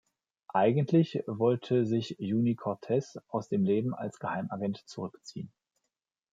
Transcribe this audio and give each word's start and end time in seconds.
Eigentlich 0.55 1.21
wollte 1.27 1.85
sich 1.85 2.15
Juni 2.17 2.55
Cortez 2.55 3.19
aus 3.27 3.49
dem 3.49 3.63
Leben 3.63 3.93
als 3.93 4.17
Geheimagent 4.17 4.81
zurückziehen. 4.87 5.51